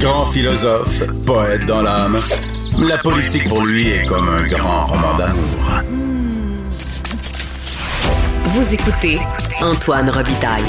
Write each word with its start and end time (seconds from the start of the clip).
Grand 0.00 0.24
philosophe, 0.26 1.02
poète 1.26 1.66
dans 1.66 1.82
l'âme, 1.82 2.18
la 2.88 2.96
politique 2.98 3.46
pour 3.48 3.64
lui 3.66 3.88
est 3.88 4.06
comme 4.06 4.28
un 4.28 4.44
grand 4.46 4.86
roman 4.86 5.14
d'amour. 5.18 5.82
Vous 8.44 8.74
écoutez 8.74 9.18
Antoine 9.60 10.08
Robitaille. 10.08 10.62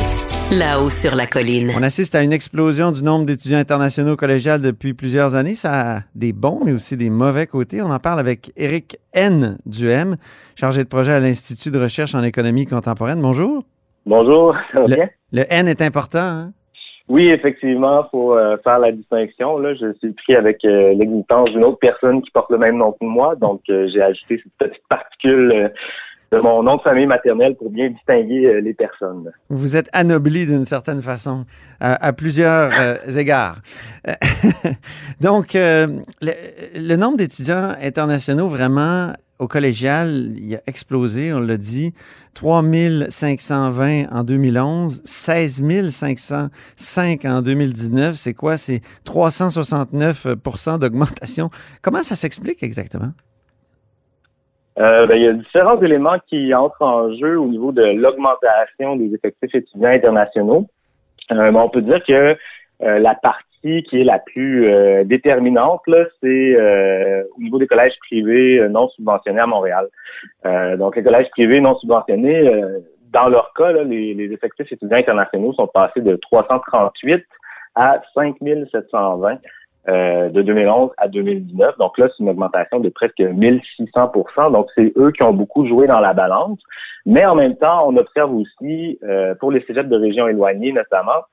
Là-haut 0.51 0.89
sur 0.89 1.15
la 1.15 1.27
colline. 1.27 1.71
On 1.77 1.83
assiste 1.83 2.13
à 2.15 2.23
une 2.23 2.33
explosion 2.33 2.91
du 2.91 3.03
nombre 3.03 3.25
d'étudiants 3.25 3.57
internationaux 3.59 4.15
collégiales 4.17 4.61
depuis 4.61 4.93
plusieurs 4.93 5.33
années. 5.35 5.55
Ça 5.55 5.97
a 5.97 6.01
des 6.15 6.33
bons, 6.33 6.59
mais 6.65 6.73
aussi 6.73 6.97
des 6.97 7.09
mauvais 7.09 7.47
côtés. 7.47 7.81
On 7.81 7.89
en 7.91 7.99
parle 7.99 8.19
avec 8.19 8.51
Éric 8.57 8.97
N. 9.13 9.57
Duhem, 9.65 10.17
chargé 10.55 10.83
de 10.83 10.89
projet 10.89 11.13
à 11.13 11.19
l'Institut 11.21 11.71
de 11.71 11.79
recherche 11.79 12.15
en 12.15 12.23
économie 12.23 12.65
contemporaine. 12.65 13.21
Bonjour. 13.21 13.63
Bonjour, 14.05 14.55
ça 14.73 14.79
va 14.81 14.87
Le, 14.87 14.95
bien? 14.95 15.09
le 15.33 15.45
N 15.49 15.67
est 15.69 15.81
important. 15.81 16.19
Hein? 16.19 16.51
Oui, 17.09 17.29
effectivement, 17.29 18.05
faut 18.11 18.35
euh, 18.35 18.57
faire 18.63 18.79
la 18.79 18.91
distinction. 18.91 19.57
Là, 19.59 19.73
je 19.75 19.93
suis 19.99 20.11
pris 20.11 20.35
avec 20.35 20.63
euh, 20.65 20.93
l'existence 20.93 21.49
d'une 21.51 21.63
autre 21.63 21.79
personne 21.79 22.21
qui 22.21 22.29
porte 22.31 22.51
le 22.51 22.57
même 22.57 22.77
nom 22.77 22.91
que 22.91 23.05
moi, 23.05 23.35
donc 23.35 23.61
euh, 23.69 23.87
j'ai 23.93 24.01
ajouté 24.01 24.41
cette 24.43 24.69
petite 24.69 24.87
particule 24.89 25.51
euh, 25.53 25.69
de 26.33 26.39
mon 26.39 26.63
nom 26.63 26.75
de 26.75 26.81
famille 26.81 27.05
maternelle 27.05 27.55
pour 27.55 27.69
bien 27.69 27.89
distinguer 27.89 28.47
euh, 28.47 28.59
les 28.59 28.73
personnes. 28.73 29.31
Vous 29.49 29.77
êtes 29.77 29.87
anobli 29.93 30.45
d'une 30.45 30.65
certaine 30.65 31.01
façon, 31.01 31.45
à, 31.79 32.05
à 32.05 32.11
plusieurs 32.11 32.71
euh, 32.77 32.97
égards. 33.17 33.59
Donc, 35.21 35.53
le, 35.53 36.03
le 36.75 36.95
nombre 36.97 37.15
d'étudiants 37.15 37.71
internationaux 37.81 38.49
vraiment 38.49 39.13
au 39.39 39.47
collégial, 39.47 40.31
il 40.37 40.55
a 40.55 40.59
explosé, 40.67 41.33
on 41.33 41.39
l'a 41.39 41.57
dit. 41.57 41.93
3520 42.33 44.05
en 44.11 44.23
2011, 44.23 45.01
16 45.03 45.91
505 45.91 47.25
en 47.25 47.41
2019. 47.41 48.15
C'est 48.15 48.33
quoi? 48.33 48.57
C'est 48.57 48.81
369% 49.05 50.79
d'augmentation. 50.79 51.49
Comment 51.81 52.03
ça 52.03 52.15
s'explique 52.15 52.61
exactement? 52.61 53.11
Euh, 54.79 55.07
ben, 55.07 55.15
il 55.15 55.23
y 55.23 55.27
a 55.27 55.33
différents 55.33 55.81
éléments 55.81 56.19
qui 56.27 56.53
entrent 56.53 56.83
en 56.83 57.11
jeu 57.15 57.39
au 57.39 57.47
niveau 57.47 57.71
de 57.71 57.81
l'augmentation 57.81 58.95
des 58.95 59.13
effectifs 59.15 59.55
étudiants 59.55 59.89
internationaux. 59.89 60.67
Euh, 61.31 61.51
mais 61.51 61.59
on 61.59 61.69
peut 61.69 61.81
dire 61.81 62.03
que 62.05 62.37
euh, 62.83 62.99
la 62.99 63.15
partie 63.15 63.46
qui 63.61 64.01
est 64.01 64.03
la 64.03 64.19
plus 64.19 64.67
euh, 64.67 65.03
déterminante, 65.03 65.81
c'est 66.21 66.55
euh, 66.55 67.23
au 67.37 67.41
niveau 67.41 67.57
des 67.59 67.67
collèges 67.67 67.97
privés 67.99 68.59
euh, 68.59 68.69
non 68.69 68.89
subventionnés 68.89 69.39
à 69.39 69.47
Montréal. 69.47 69.87
Euh, 70.45 70.77
donc, 70.77 70.95
les 70.95 71.03
collèges 71.03 71.29
privés 71.31 71.59
non 71.59 71.77
subventionnés, 71.77 72.49
dans 73.11 73.29
leur 73.29 73.53
cas, 73.53 73.71
là, 73.71 73.83
les, 73.83 74.13
les 74.13 74.31
effectifs 74.31 74.71
étudiants 74.71 74.97
internationaux 74.97 75.53
sont 75.53 75.67
passés 75.67 76.01
de 76.01 76.15
338 76.15 77.23
à 77.75 78.01
5720 78.13 79.37
euh, 79.89 80.29
de 80.29 80.41
2011 80.41 80.91
à 80.97 81.07
2019. 81.07 81.77
Donc 81.77 81.97
là, 81.97 82.07
c'est 82.09 82.23
une 82.23 82.29
augmentation 82.29 82.79
de 82.79 82.89
presque 82.89 83.19
1600 83.19 84.11
Donc, 84.51 84.67
c'est 84.75 84.91
eux 84.97 85.11
qui 85.11 85.23
ont 85.23 85.33
beaucoup 85.33 85.65
joué 85.65 85.87
dans 85.87 85.99
la 85.99 86.13
balance. 86.13 86.59
Mais 87.05 87.25
en 87.25 87.35
même 87.35 87.55
temps, 87.55 87.87
on 87.87 87.95
observe 87.95 88.33
aussi, 88.33 88.99
pour 89.39 89.51
les 89.51 89.61
cégeps 89.61 89.87
de 89.89 89.95
régions 89.95 90.27
éloignées 90.27 90.73
notamment, 90.73 91.23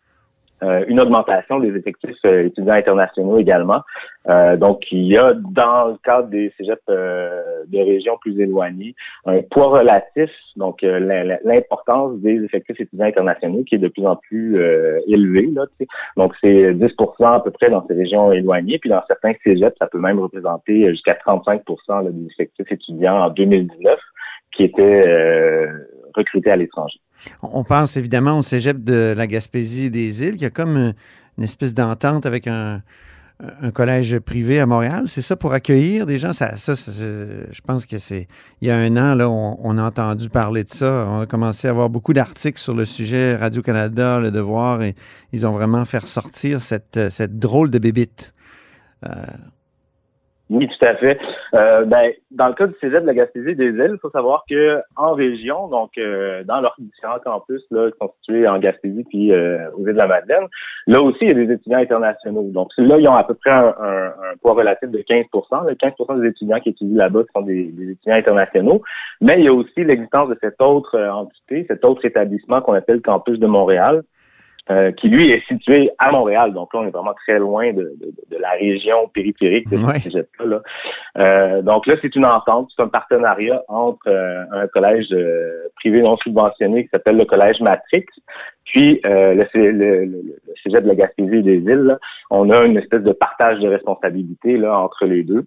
une 0.88 1.00
augmentation 1.00 1.58
des 1.60 1.74
effectifs 1.76 2.16
euh, 2.24 2.46
étudiants 2.46 2.74
internationaux 2.74 3.38
également. 3.38 3.82
Euh, 4.28 4.56
donc, 4.56 4.84
il 4.90 5.06
y 5.06 5.18
a 5.18 5.34
dans 5.34 5.88
le 5.88 5.96
cadre 6.02 6.28
des 6.28 6.52
cégeps 6.56 6.80
euh, 6.88 7.42
de 7.68 7.78
régions 7.78 8.16
plus 8.20 8.38
éloignées 8.40 8.94
un 9.26 9.40
poids 9.42 9.66
relatif, 9.78 10.30
donc 10.56 10.82
euh, 10.82 10.98
l'im- 10.98 11.38
l'importance 11.44 12.16
des 12.20 12.42
effectifs 12.44 12.80
étudiants 12.80 13.06
internationaux 13.06 13.64
qui 13.64 13.74
est 13.74 13.78
de 13.78 13.88
plus 13.88 14.06
en 14.06 14.16
plus 14.16 14.56
euh, 14.58 15.00
élevé. 15.06 15.48
Là, 15.52 15.64
donc, 16.16 16.34
c'est 16.40 16.72
10% 16.72 17.34
à 17.34 17.40
peu 17.40 17.50
près 17.50 17.70
dans 17.70 17.86
ces 17.86 17.94
régions 17.94 18.32
éloignées. 18.32 18.78
Puis 18.78 18.90
dans 18.90 19.02
certains 19.06 19.32
cégeps, 19.44 19.76
ça 19.78 19.86
peut 19.86 19.98
même 19.98 20.18
représenter 20.18 20.88
jusqu'à 20.90 21.14
35 21.14 21.62
là, 21.88 22.02
des 22.10 22.26
effectifs 22.26 22.70
étudiants 22.72 23.24
en 23.24 23.30
2019 23.30 23.98
qui 24.52 24.64
étaient 24.64 25.06
euh, 25.08 25.66
recrutés 26.14 26.50
à 26.50 26.56
l'étranger. 26.56 26.98
On 27.42 27.64
pense 27.64 27.96
évidemment 27.96 28.38
au 28.38 28.42
cégep 28.42 28.82
de 28.82 29.14
la 29.16 29.26
Gaspésie 29.26 29.90
des 29.90 30.22
îles, 30.22 30.36
qui 30.36 30.44
a 30.44 30.50
comme 30.50 30.94
une, 31.38 31.44
espèce 31.44 31.74
d'entente 31.74 32.26
avec 32.26 32.46
un, 32.46 32.82
collège 33.74 34.18
privé 34.20 34.60
à 34.60 34.66
Montréal. 34.66 35.04
C'est 35.08 35.20
ça 35.20 35.34
pour 35.34 35.52
accueillir 35.52 36.06
des 36.06 36.18
gens? 36.18 36.32
Ça, 36.32 36.52
je 36.56 37.60
pense 37.66 37.84
que 37.84 37.98
c'est. 37.98 38.28
Il 38.60 38.68
y 38.68 38.70
a 38.70 38.76
un 38.76 38.96
an, 38.96 39.14
là, 39.14 39.28
on, 39.28 39.76
a 39.76 39.82
entendu 39.82 40.28
parler 40.28 40.62
de 40.64 40.70
ça. 40.70 41.06
On 41.10 41.20
a 41.20 41.26
commencé 41.26 41.66
à 41.66 41.72
avoir 41.72 41.90
beaucoup 41.90 42.12
d'articles 42.12 42.60
sur 42.60 42.74
le 42.74 42.84
sujet. 42.84 43.36
Radio-Canada, 43.36 44.20
Le 44.20 44.30
Devoir, 44.30 44.82
et 44.82 44.94
ils 45.32 45.46
ont 45.46 45.52
vraiment 45.52 45.84
fait 45.84 45.98
ressortir 45.98 46.62
cette, 46.62 47.10
cette 47.10 47.38
drôle 47.38 47.70
de 47.70 47.78
bébite. 47.78 48.34
Euh, 49.04 49.10
Oui, 50.50 50.68
tout 50.68 50.84
à 50.84 50.94
fait. 50.96 51.18
Euh, 51.54 51.86
ben, 51.86 52.12
dans 52.30 52.48
le 52.48 52.52
cas 52.52 52.66
du 52.66 52.74
Cégep 52.78 53.00
de 53.00 53.06
la 53.06 53.14
Gaspésie 53.14 53.56
des 53.56 53.70
îles, 53.70 53.92
il 53.94 53.98
faut 53.98 54.10
savoir 54.10 54.44
que 54.48 54.82
en 54.94 55.14
région, 55.14 55.68
donc 55.68 55.92
euh, 55.96 56.44
dans 56.44 56.60
leurs 56.60 56.74
différents 56.78 57.18
campus 57.18 57.62
là, 57.70 57.88
constitués 57.98 58.46
en 58.46 58.58
Gaspésie 58.58 59.04
puis 59.08 59.32
euh, 59.32 59.70
aux 59.72 59.80
îles 59.86 59.94
de 59.94 59.98
la 59.98 60.06
Madeleine, 60.06 60.44
là 60.86 61.00
aussi, 61.00 61.18
il 61.22 61.28
y 61.28 61.30
a 61.30 61.34
des 61.34 61.50
étudiants 61.50 61.78
internationaux. 61.78 62.42
Donc 62.52 62.68
là, 62.76 62.98
ils 62.98 63.08
ont 63.08 63.14
à 63.14 63.24
peu 63.24 63.32
près 63.34 63.52
un, 63.52 63.74
un- 63.80 64.08
un 64.08 64.36
poids 64.42 64.52
relatif 64.52 64.90
de 64.90 64.98
15 64.98 65.24
Le 65.32 65.74
15% 65.74 66.20
des 66.20 66.28
étudiants 66.28 66.60
qui 66.60 66.68
étudient 66.68 66.98
là-bas 66.98 67.22
sont 67.34 67.40
des, 67.42 67.64
des 67.72 67.92
étudiants 67.92 68.14
internationaux. 68.16 68.82
Mais 69.22 69.38
il 69.38 69.44
y 69.46 69.48
a 69.48 69.52
aussi 69.54 69.82
l'existence 69.82 70.28
de 70.28 70.36
cette 70.42 70.60
autre 70.60 70.94
euh, 70.96 71.10
entité, 71.10 71.64
cet 71.68 71.86
autre 71.86 72.04
établissement 72.04 72.60
qu'on 72.60 72.74
appelle 72.74 73.00
Campus 73.00 73.38
de 73.38 73.46
Montréal, 73.46 74.02
euh, 74.70 74.92
qui 74.92 75.08
lui 75.08 75.30
est 75.30 75.46
situé 75.46 75.90
à 75.98 76.10
Montréal. 76.10 76.52
Donc 76.54 76.72
là, 76.72 76.80
on 76.80 76.86
est 76.86 76.90
vraiment 76.90 77.12
très 77.14 77.38
loin 77.38 77.72
de, 77.72 77.82
de- 78.00 78.14
de 78.34 78.40
la 78.40 78.52
région 78.52 79.08
périphérique 79.12 79.68
de 79.70 79.76
ce 79.76 79.86
Ouais. 79.86 79.98
cégep-là. 79.98 80.46
là. 80.46 80.62
Euh, 81.18 81.62
donc 81.62 81.86
là, 81.86 81.94
c'est 82.00 82.14
une 82.16 82.24
entente, 82.24 82.70
c'est 82.74 82.82
un 82.82 82.88
partenariat 82.88 83.62
entre 83.68 84.08
euh, 84.08 84.44
un 84.52 84.66
collège 84.68 85.08
euh, 85.12 85.68
privé 85.76 86.00
non 86.02 86.16
subventionné 86.16 86.84
qui 86.84 86.88
s'appelle 86.90 87.16
le 87.18 87.26
collège 87.26 87.60
Matrix, 87.60 88.06
puis 88.64 89.00
euh, 89.04 89.34
le, 89.34 89.46
le, 89.54 89.70
le- 89.72 90.04
le 90.06 90.54
cégep 90.62 90.82
de 90.82 90.88
la 90.88 90.94
Gaspésie 90.94 91.36
et 91.36 91.42
des 91.42 91.58
îles. 91.58 91.84
là. 91.84 91.98
On 92.30 92.48
a 92.50 92.64
une 92.64 92.78
espèce 92.78 93.02
de 93.02 93.12
partage 93.12 93.58
de 93.60 93.68
responsabilité 93.68 94.56
là, 94.56 94.78
entre 94.78 95.04
les 95.04 95.22
deux. 95.24 95.44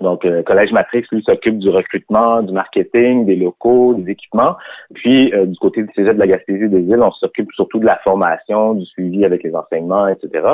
Donc, 0.00 0.24
euh, 0.24 0.42
Collège 0.42 0.72
Matrix, 0.72 1.04
lui, 1.12 1.22
s'occupe 1.22 1.58
du 1.58 1.68
recrutement, 1.68 2.42
du 2.42 2.52
marketing, 2.52 3.26
des 3.26 3.36
locaux, 3.36 3.94
des 3.94 4.10
équipements. 4.10 4.56
Puis, 4.94 5.32
euh, 5.34 5.46
du 5.46 5.56
côté 5.58 5.82
du 5.82 5.90
Cégep 5.94 6.14
de 6.14 6.20
la 6.20 6.26
Gaspésie 6.26 6.68
des 6.68 6.80
îles, 6.80 7.02
on 7.02 7.12
s'occupe 7.12 7.52
surtout 7.52 7.78
de 7.78 7.84
la 7.84 7.98
formation, 7.98 8.74
du 8.74 8.86
suivi 8.86 9.24
avec 9.24 9.42
les 9.42 9.54
enseignements, 9.54 10.08
etc. 10.08 10.48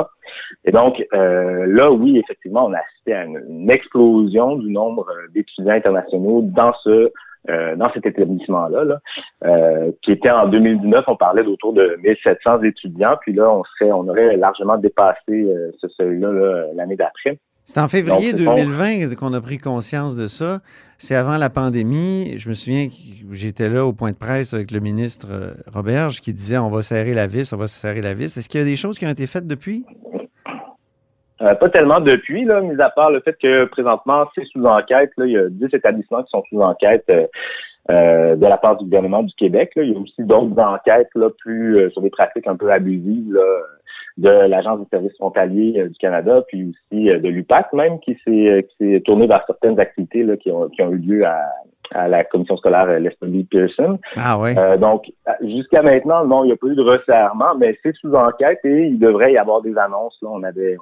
Et 0.65 0.71
donc, 0.71 1.03
euh, 1.13 1.65
là, 1.67 1.91
oui, 1.91 2.19
effectivement, 2.19 2.67
on 2.67 2.73
a 2.73 2.79
assisté 2.79 3.13
à 3.13 3.23
une, 3.25 3.69
explosion 3.69 4.55
du 4.57 4.71
nombre 4.71 5.07
euh, 5.09 5.27
d'étudiants 5.33 5.73
internationaux 5.73 6.41
dans 6.43 6.73
ce 6.83 7.11
euh, 7.49 7.75
dans 7.77 7.89
cet 7.93 8.05
établissement-là, 8.05 8.83
là, 8.83 8.99
euh, 9.45 9.91
qui 10.01 10.11
était 10.11 10.29
en 10.29 10.47
2019, 10.47 11.05
on 11.07 11.15
parlait 11.15 11.43
d'autour 11.43 11.71
de 11.71 11.97
1700 12.03 12.63
étudiants, 12.63 13.15
puis 13.21 13.31
là, 13.31 13.49
on 13.49 13.63
serait, 13.63 13.91
on 13.93 14.07
aurait 14.09 14.35
largement 14.35 14.77
dépassé 14.77 15.47
ce 15.79 15.87
seuil-là 15.87 16.31
là, 16.33 16.65
l'année 16.75 16.97
d'après. 16.97 17.39
C'est 17.71 17.81
en 17.81 17.87
février 17.87 18.31
Donc, 18.31 18.39
c'est 18.39 18.45
bon. 18.45 18.55
2020 18.55 19.15
qu'on 19.15 19.31
a 19.31 19.41
pris 19.41 19.59
conscience 19.59 20.15
de 20.15 20.25
ça. 20.25 20.57
C'est 20.97 21.13
avant 21.13 21.37
la 21.37 21.51
pandémie. 21.51 22.33
Je 22.39 22.49
me 22.49 22.55
souviens 22.55 22.87
que 22.87 22.93
j'étais 23.31 23.69
là 23.69 23.85
au 23.85 23.93
point 23.93 24.09
de 24.09 24.17
presse 24.17 24.55
avec 24.55 24.71
le 24.71 24.79
ministre 24.79 25.27
euh, 25.29 25.51
Roberge 25.71 26.19
qui 26.19 26.33
disait 26.33 26.57
on 26.57 26.71
va 26.71 26.81
serrer 26.81 27.13
la 27.13 27.27
vis, 27.27 27.53
on 27.53 27.57
va 27.57 27.67
serrer 27.67 28.01
la 28.01 28.15
vis. 28.15 28.35
Est-ce 28.35 28.49
qu'il 28.49 28.59
y 28.59 28.63
a 28.63 28.65
des 28.65 28.75
choses 28.75 28.97
qui 28.97 29.05
ont 29.05 29.09
été 29.09 29.27
faites 29.27 29.45
depuis? 29.45 29.85
Euh, 31.43 31.53
pas 31.53 31.69
tellement 31.69 32.01
depuis, 32.01 32.43
là, 32.43 32.59
mis 32.61 32.81
à 32.81 32.89
part 32.89 33.11
le 33.11 33.19
fait 33.19 33.37
que 33.39 33.65
présentement, 33.65 34.25
c'est 34.33 34.45
sous 34.45 34.65
enquête. 34.65 35.11
Là, 35.17 35.27
il 35.27 35.33
y 35.33 35.37
a 35.37 35.47
10 35.47 35.65
établissements 35.71 36.23
qui 36.23 36.31
sont 36.31 36.43
sous 36.49 36.59
enquête 36.61 37.05
euh, 37.91 38.35
de 38.35 38.47
la 38.47 38.57
part 38.57 38.77
du 38.77 38.85
gouvernement 38.85 39.21
du 39.21 39.33
Québec. 39.35 39.73
Là. 39.75 39.83
Il 39.83 39.93
y 39.93 39.95
a 39.95 39.99
aussi 39.99 40.23
d'autres 40.23 40.59
enquêtes 40.59 41.11
là, 41.13 41.29
plus 41.37 41.91
sur 41.91 42.01
des 42.01 42.09
pratiques 42.09 42.47
un 42.47 42.55
peu 42.55 42.71
abusives 42.71 43.31
là, 43.31 43.41
de 44.19 44.29
l'Agence 44.29 44.79
des 44.81 44.87
services 44.89 45.15
frontaliers 45.17 45.79
euh, 45.79 45.87
du 45.87 45.97
Canada, 45.97 46.43
puis 46.47 46.71
aussi 46.71 47.09
euh, 47.09 47.19
de 47.19 47.29
l'UPAC 47.29 47.71
même, 47.73 47.99
qui 47.99 48.17
s'est 48.25 48.49
euh, 48.49 48.61
qui 48.61 48.75
s'est 48.79 49.01
tourné 49.01 49.27
vers 49.27 49.43
certaines 49.47 49.79
activités 49.79 50.23
là, 50.23 50.35
qui, 50.37 50.51
ont, 50.51 50.67
qui 50.69 50.81
ont 50.81 50.91
eu 50.91 50.97
lieu 50.97 51.25
à, 51.25 51.39
à 51.91 52.07
la 52.07 52.23
commission 52.23 52.57
scolaire 52.57 52.85
Leslie 52.99 53.45
Pearson. 53.45 53.97
Ah 54.17 54.37
ouais. 54.37 54.57
Euh, 54.57 54.77
donc, 54.77 55.11
jusqu'à 55.41 55.81
maintenant, 55.81 56.25
non, 56.25 56.43
il 56.43 56.47
n'y 56.47 56.53
a 56.53 56.57
pas 56.57 56.67
eu 56.67 56.75
de 56.75 56.81
resserrement, 56.81 57.55
mais 57.57 57.77
c'est 57.81 57.95
sous 57.95 58.13
enquête 58.13 58.59
et 58.63 58.87
il 58.87 58.99
devrait 58.99 59.33
y 59.33 59.37
avoir 59.37 59.61
des 59.61 59.77
annonces. 59.77 60.17
Là, 60.21 60.29
on 60.31 60.43
avait, 60.43 60.77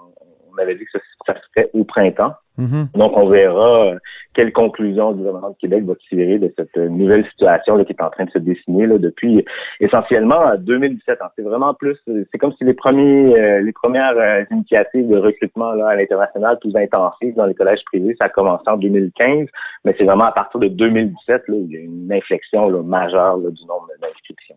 on 0.57 0.61
avait 0.61 0.75
dit 0.75 0.85
que 0.85 0.99
ça, 1.25 1.33
se 1.33 1.39
ferait 1.53 1.69
au 1.73 1.83
printemps. 1.83 2.33
Mhm. 2.57 2.87
Donc, 2.95 3.15
on 3.15 3.27
verra 3.29 3.85
euh, 3.85 3.99
quelle 4.33 4.51
conclusion 4.51 5.11
le 5.11 5.17
gouvernement 5.17 5.51
du 5.51 5.57
Québec 5.57 5.83
va 5.83 5.93
tirer 6.09 6.39
de 6.39 6.51
cette 6.57 6.75
euh, 6.77 6.89
nouvelle 6.89 7.23
situation 7.25 7.75
là, 7.75 7.85
qui 7.85 7.93
est 7.93 8.01
en 8.01 8.09
train 8.09 8.25
de 8.25 8.31
se 8.31 8.39
dessiner 8.39 8.87
là, 8.87 8.97
depuis 8.97 9.45
essentiellement 9.79 10.43
euh, 10.43 10.57
2017. 10.57 11.19
hein. 11.21 11.29
C'est 11.35 11.43
vraiment 11.43 11.75
plus, 11.75 11.97
euh, 12.09 12.25
c'est 12.31 12.39
comme 12.39 12.53
si 12.53 12.63
les 12.63 12.73
premiers, 12.73 13.39
euh, 13.39 13.61
les 13.61 13.73
premières 13.73 14.17
euh, 14.17 14.43
initiatives 14.49 15.07
de 15.07 15.17
recrutement 15.17 15.73
là, 15.73 15.89
à 15.89 15.95
l'international 15.95 16.57
plus 16.59 16.75
intensives 16.75 17.35
dans 17.35 17.45
les 17.45 17.53
collèges 17.53 17.83
privés, 17.85 18.15
ça 18.17 18.25
a 18.25 18.29
commencé 18.29 18.63
en 18.67 18.77
2015, 18.77 19.47
mais 19.85 19.95
c'est 19.97 20.05
vraiment 20.05 20.25
à 20.25 20.31
partir 20.31 20.59
de 20.59 20.67
2017 20.67 21.43
là, 21.47 21.55
où 21.55 21.65
il 21.69 21.71
y 21.71 21.77
a 21.77 21.81
une 21.81 22.11
inflexion 22.11 22.69
là, 22.69 22.81
majeure 22.81 23.37
là, 23.37 23.51
du 23.51 23.65
nombre 23.65 23.87
d'inscriptions. 24.01 24.55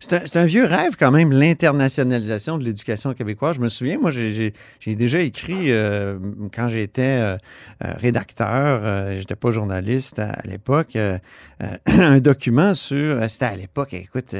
C'est 0.00 0.36
un, 0.36 0.44
vieux 0.44 0.64
rêve 0.64 0.96
quand 0.98 1.10
même, 1.10 1.32
l'internationalisation 1.32 2.58
de 2.58 2.64
l'éducation 2.64 3.14
québécoise. 3.14 3.56
Je 3.56 3.60
me 3.60 3.68
souviens, 3.68 3.98
moi, 3.98 4.10
j'ai 4.10 4.52
déjà 4.84 5.20
écrit 5.20 5.72
euh, 5.72 6.18
quand 6.54 6.68
j'étais 6.68 7.02
euh, 7.02 7.36
euh, 7.84 7.92
rédacteur, 7.96 9.14
j'étais 9.16 9.36
pas 9.36 9.50
journaliste 9.50 10.18
à, 10.18 10.38
l'époque, 10.44 10.96
un 11.86 12.18
document 12.18 12.74
sur, 12.74 13.28
c'était 13.28 13.46
à 13.46 13.56
l'époque, 13.56 13.94
écoute, 13.94 14.34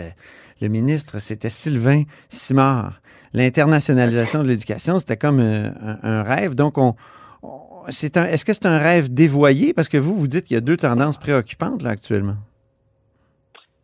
le 0.60 0.68
ministre, 0.68 1.18
c'était 1.18 1.50
Sylvain 1.50 2.04
Simard. 2.28 3.00
L'internationalisation 3.32 4.42
de 4.42 4.48
l'éducation, 4.48 4.98
c'était 4.98 5.16
comme 5.16 5.40
un, 5.40 6.22
rêve. 6.22 6.54
Donc, 6.54 6.76
est-ce 7.88 8.44
que 8.44 8.52
c'est 8.52 8.66
un 8.66 8.78
rêve 8.78 9.12
dévoyé? 9.12 9.74
Parce 9.74 9.88
que 9.88 9.98
vous, 9.98 10.14
vous 10.14 10.28
dites 10.28 10.44
qu'il 10.44 10.54
y 10.54 10.58
a 10.58 10.62
deux 10.62 10.76
tendances 10.76 11.18
préoccupantes 11.18 11.82
là 11.82 11.90
actuellement. 11.90 12.36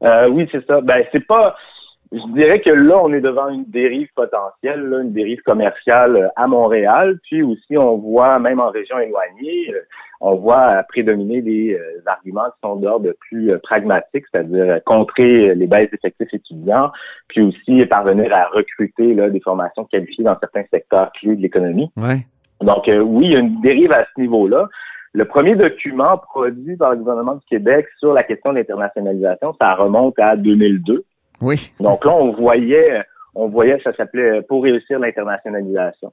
Euh, 0.03 0.29
oui, 0.29 0.49
c'est 0.51 0.65
ça. 0.67 0.81
Ben, 0.81 1.05
c'est 1.13 1.27
pas. 1.27 1.57
Je 2.11 2.35
dirais 2.35 2.61
que 2.61 2.71
là, 2.71 3.01
on 3.03 3.13
est 3.15 3.23
devant 3.23 3.49
une 3.49 3.65
dérive 3.65 4.09
potentielle, 4.15 4.81
une 5.03 5.13
dérive 5.13 5.41
commerciale 5.43 6.17
euh, 6.17 6.29
à 6.37 6.47
Montréal. 6.47 7.19
Puis 7.23 7.43
aussi, 7.43 7.79
on 7.79 7.97
voit, 7.97 8.39
même 8.39 8.61
en 8.61 8.69
région 8.69 8.99
éloignée, 8.99 9.73
euh, 9.73 9.81
on 10.21 10.35
voit 10.37 10.83
prédominer 10.89 11.41
des 11.41 11.77
arguments 12.07 12.45
qui 12.45 12.61
sont 12.63 12.77
d'ordre 12.77 13.11
plus 13.29 13.59
pragmatique, 13.61 14.25
c'est-à-dire 14.31 14.79
contrer 14.85 15.53
les 15.57 15.67
baisses 15.67 15.91
d'effectifs 15.91 16.33
étudiants, 16.33 16.93
puis 17.27 17.41
aussi 17.41 17.85
parvenir 17.87 18.33
à 18.33 18.45
recruter 18.47 19.15
là, 19.15 19.31
des 19.31 19.41
formations 19.41 19.85
qualifiées 19.85 20.23
dans 20.23 20.39
certains 20.39 20.63
secteurs 20.71 21.11
clés 21.19 21.35
de 21.35 21.43
l'économie. 21.43 21.91
Ouais. 21.97 22.19
Donc, 22.61 22.85
oui, 22.87 23.27
il 23.27 23.33
y 23.33 23.37
a 23.37 23.41
une 23.41 23.61
dérive 23.63 23.91
à 23.91 24.05
ce 24.15 24.21
niveau-là. 24.21 24.69
Le 25.15 25.25
premier 25.27 25.55
document 25.55 26.17
produit 26.19 26.77
par 26.77 26.93
le 26.93 26.97
gouvernement 26.99 27.35
du 27.35 27.45
Québec 27.47 27.87
sur 27.99 28.15
la 28.15 28.23
question 28.23 28.53
de 28.53 28.59
l'internationalisation, 28.59 29.55
ça 29.61 29.75
remonte 29.75 30.19
à 30.19 30.37
2002. 30.37 31.05
Oui. 31.43 31.73
Donc 31.81 32.05
là, 32.05 32.13
on 32.13 32.33
voyait, 32.33 33.03
on 33.35 33.49
voyait, 33.49 33.79
ça 33.85 33.93
s'appelait 33.95 34.43
Pour 34.43 34.63
réussir 34.63 34.99
l'internationalisation. 34.99 36.13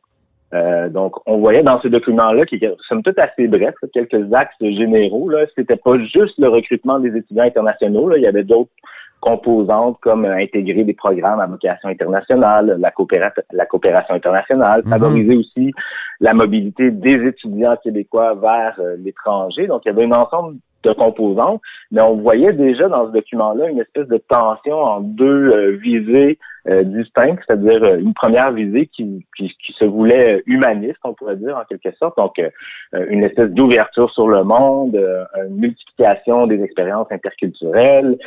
Euh, 0.53 0.89
donc, 0.89 1.15
on 1.27 1.37
voyait 1.37 1.63
dans 1.63 1.79
ce 1.81 1.87
document-là, 1.87 2.45
qui 2.45 2.55
est 2.55 2.75
somme 2.87 3.03
toute 3.03 3.19
assez 3.19 3.47
bref, 3.47 3.75
quelques 3.93 4.33
axes 4.33 4.55
généraux. 4.59 5.29
Là, 5.29 5.45
c'était 5.55 5.75
pas 5.75 5.97
juste 5.99 6.37
le 6.37 6.49
recrutement 6.49 6.99
des 6.99 7.15
étudiants 7.15 7.43
internationaux. 7.43 8.09
Là, 8.09 8.17
il 8.17 8.23
y 8.23 8.27
avait 8.27 8.43
d'autres 8.43 8.71
composantes 9.19 9.97
comme 10.01 10.25
intégrer 10.25 10.83
des 10.85 10.93
programmes 10.93 11.39
à 11.39 11.45
vocation 11.45 11.89
internationale, 11.89 12.77
la, 12.79 12.91
coopération, 12.91 13.43
la 13.51 13.65
coopération 13.65 14.15
internationale, 14.15 14.81
mhm. 14.85 14.89
favoriser 14.89 15.35
aussi 15.35 15.73
la 16.19 16.33
mobilité 16.33 16.89
des 16.89 17.27
étudiants 17.27 17.75
québécois 17.83 18.35
vers 18.35 18.75
euh, 18.79 18.95
l'étranger. 18.97 19.67
Donc, 19.67 19.81
il 19.85 19.89
y 19.89 19.91
avait 19.91 20.05
un 20.05 20.11
ensemble 20.11 20.57
de 20.83 20.93
composantes, 20.93 21.61
mais 21.91 22.01
on 22.01 22.17
voyait 22.17 22.53
déjà 22.53 22.87
dans 22.87 23.07
ce 23.07 23.11
document-là 23.11 23.69
une 23.69 23.79
espèce 23.79 24.07
de 24.07 24.17
tension 24.17 24.77
en 24.77 25.01
deux 25.01 25.51
euh, 25.51 25.77
visées 25.81 26.37
euh, 26.67 26.83
distinctes, 26.83 27.41
c'est-à-dire 27.45 27.83
euh, 27.83 27.99
une 27.99 28.13
première 28.13 28.51
visée 28.51 28.87
qui, 28.87 29.25
qui, 29.37 29.53
se 29.77 29.85
voulait 29.85 30.43
humaniste, 30.45 30.99
on 31.03 31.13
pourrait 31.13 31.37
dire 31.37 31.57
en 31.57 31.63
quelque 31.63 31.95
sorte, 31.97 32.17
donc 32.17 32.41
une 32.91 33.23
espèce 33.23 33.49
d'ouverture 33.51 34.11
sur 34.11 34.27
le 34.27 34.43
monde, 34.43 34.99
une 35.37 35.55
multiplication 35.55 36.47
des 36.47 36.61
expériences 36.61 37.07
interculturelles, 37.11 38.17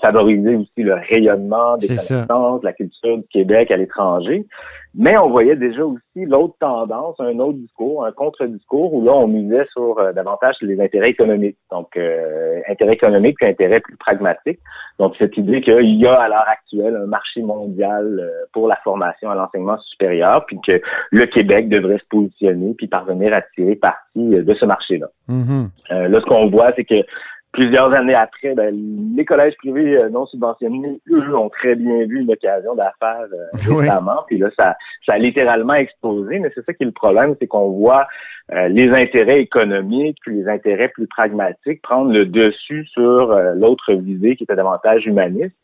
favoriser 0.00 0.54
aussi 0.56 0.82
le 0.82 0.94
rayonnement 0.94 1.76
des 1.76 1.88
connaissances, 1.88 2.62
la 2.62 2.72
culture 2.72 3.18
du 3.18 3.24
Québec 3.30 3.70
à 3.70 3.76
l'étranger. 3.76 4.46
Mais 4.94 5.16
on 5.16 5.30
voyait 5.30 5.56
déjà 5.56 5.84
aussi 5.84 6.26
l'autre 6.26 6.54
tendance, 6.60 7.16
un 7.18 7.38
autre 7.38 7.58
discours, 7.58 8.04
un 8.04 8.12
contre-discours, 8.12 8.92
où 8.92 9.02
là, 9.02 9.12
on 9.12 9.26
misait 9.26 9.64
sur 9.72 9.98
euh, 9.98 10.12
davantage 10.12 10.56
les 10.60 10.78
intérêts 10.80 11.10
économiques. 11.10 11.56
Donc, 11.70 11.96
euh, 11.96 12.60
intérêts 12.68 12.92
économiques 12.92 13.36
puis 13.38 13.48
intérêts 13.48 13.80
plus 13.80 13.96
pragmatiques. 13.96 14.60
Donc, 14.98 15.14
cette 15.18 15.36
idée 15.38 15.62
qu'il 15.62 15.96
y 15.98 16.06
a 16.06 16.14
à 16.14 16.28
l'heure 16.28 16.46
actuelle 16.46 16.94
un 16.96 17.06
marché 17.06 17.40
mondial 17.40 18.20
euh, 18.20 18.44
pour 18.52 18.68
la 18.68 18.76
formation 18.84 19.30
à 19.30 19.34
l'enseignement 19.34 19.78
supérieur, 19.78 20.44
puis 20.44 20.58
que 20.66 20.80
le 21.10 21.26
Québec 21.26 21.70
devrait 21.70 21.98
se 21.98 22.06
positionner 22.10 22.74
puis 22.74 22.86
parvenir 22.86 23.32
à 23.32 23.40
tirer 23.54 23.76
parti 23.76 24.02
de 24.16 24.54
ce 24.54 24.66
marché-là. 24.66 25.06
Mm-hmm. 25.30 26.08
là, 26.08 26.20
ce 26.20 26.26
qu'on 26.26 26.50
voit, 26.50 26.72
c'est 26.76 26.84
que 26.84 27.02
plusieurs 27.52 27.92
années 27.92 28.14
après, 28.14 28.54
ben, 28.54 28.74
les 29.14 29.24
collèges 29.24 29.54
privés 29.56 29.96
euh, 29.96 30.08
non 30.08 30.26
subventionnés, 30.26 31.00
eux, 31.10 31.36
ont 31.36 31.50
très 31.50 31.74
bien 31.74 32.06
vu 32.06 32.20
une 32.20 32.32
occasion 32.32 32.74
d'affaires 32.74 33.26
euh, 33.32 33.74
récemment. 33.78 34.24
Puis 34.26 34.38
là, 34.38 34.48
ça, 34.56 34.74
ça 35.06 35.12
a 35.12 35.18
littéralement 35.18 35.74
explosé. 35.74 36.38
Mais 36.38 36.50
c'est 36.54 36.64
ça 36.64 36.72
qui 36.72 36.82
est 36.82 36.86
le 36.86 36.92
problème, 36.92 37.36
c'est 37.38 37.46
qu'on 37.46 37.70
voit 37.70 38.06
euh, 38.52 38.68
les 38.68 38.90
intérêts 38.90 39.40
économiques 39.40 40.18
puis 40.22 40.36
les 40.36 40.48
intérêts 40.48 40.88
plus 40.88 41.06
pragmatiques 41.06 41.82
prendre 41.82 42.10
le 42.10 42.26
dessus 42.26 42.86
sur 42.86 43.30
euh, 43.30 43.54
l'autre 43.54 43.92
visée 43.92 44.34
qui 44.36 44.44
était 44.44 44.56
davantage 44.56 45.06
humaniste. 45.06 45.54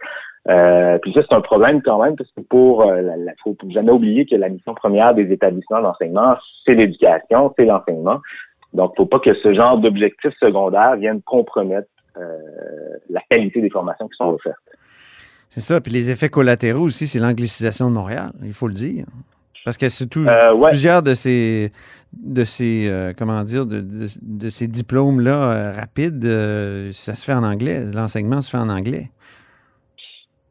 puis 1.03 1.13
ça, 1.13 1.21
c'est 1.29 1.35
un 1.35 1.41
problème 1.41 1.83
quand 1.83 2.03
même, 2.03 2.17
parce 2.17 2.31
que 2.33 2.41
pour, 2.41 2.85
la, 2.85 3.33
faut 3.43 3.57
jamais 3.69 3.91
oublier 3.91 4.25
que 4.27 4.37
la 4.37 4.49
mission 4.49 4.75
première 4.75 5.15
des 5.15 5.31
établissements 5.33 5.83
d'enseignement, 5.83 6.37
c'est 6.65 6.75
l'éducation, 6.75 7.53
c'est 7.57 7.65
l'enseignement. 7.65 8.21
Donc, 8.75 8.95
faut 8.97 9.07
pas 9.07 9.19
que 9.19 9.35
ce 9.35 9.55
genre 9.55 9.79
d'objectifs 9.79 10.35
secondaires 10.41 10.97
viennent 10.97 11.23
compromettre 11.23 11.89
euh, 12.17 12.37
la 13.11 13.21
qualité 13.31 13.61
des 13.61 13.71
formations 13.71 14.09
qui 14.09 14.17
sont 14.17 14.31
offertes. 14.31 14.57
C'est 15.51 15.61
ça. 15.61 15.81
Puis 15.81 15.93
les 15.93 16.11
effets 16.11 16.29
collatéraux 16.29 16.85
aussi, 16.85 17.07
c'est 17.07 17.19
l'anglicisation 17.19 17.89
de 17.89 17.95
Montréal, 17.95 18.31
il 18.43 18.53
faut 18.53 18.69
le 18.69 18.75
dire. 18.75 19.07
Parce 19.65 19.77
que 19.77 19.89
surtout, 19.89 20.27
euh, 20.27 20.69
plusieurs 20.69 21.03
de 21.03 21.15
ces, 21.15 21.73
de 22.13 22.45
ces 22.45 22.89
euh, 22.89 23.13
comment 23.17 23.43
dire, 23.45 23.67
de, 23.67 23.81
de, 23.81 24.51
ces 24.51 24.67
diplômes-là 24.67 25.73
rapides, 25.73 26.25
ça 26.93 27.15
se 27.15 27.25
fait 27.25 27.35
en 27.35 27.45
anglais. 27.45 27.83
L'enseignement 27.93 28.43
se 28.43 28.51
fait 28.51 28.59
en 28.59 28.69
anglais. 28.69 29.11